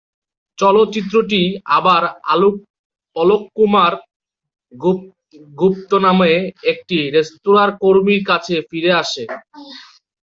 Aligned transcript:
চলচ্চিত্রটি 0.57 1.41
আবার 1.77 2.01
অলোক 3.15 3.41
কুমার 3.55 3.93
গুপ্ত 5.53 5.91
নামে 6.05 6.31
একটি 6.71 6.97
রেস্তোরাঁর 7.15 7.71
কর্মীর 7.81 8.21
কাছে 8.25 8.55
ফিরে 8.69 8.91
আসে। 9.03 9.23